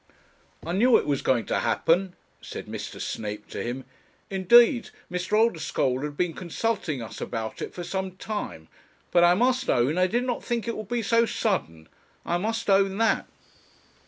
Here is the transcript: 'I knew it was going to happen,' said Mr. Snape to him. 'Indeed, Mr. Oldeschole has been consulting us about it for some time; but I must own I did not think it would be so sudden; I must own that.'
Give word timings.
'I 0.65 0.71
knew 0.71 0.97
it 0.97 1.05
was 1.05 1.21
going 1.21 1.45
to 1.45 1.59
happen,' 1.59 2.15
said 2.41 2.65
Mr. 2.65 2.99
Snape 2.99 3.45
to 3.49 3.61
him. 3.61 3.85
'Indeed, 4.31 4.89
Mr. 5.11 5.33
Oldeschole 5.37 6.01
has 6.03 6.13
been 6.13 6.33
consulting 6.33 7.03
us 7.03 7.21
about 7.21 7.61
it 7.61 7.71
for 7.71 7.83
some 7.83 8.13
time; 8.17 8.67
but 9.11 9.23
I 9.23 9.35
must 9.35 9.69
own 9.69 9.99
I 9.99 10.07
did 10.07 10.23
not 10.23 10.43
think 10.43 10.67
it 10.67 10.75
would 10.75 10.87
be 10.89 11.03
so 11.03 11.27
sudden; 11.27 11.87
I 12.25 12.39
must 12.39 12.67
own 12.67 12.97
that.' 12.97 13.27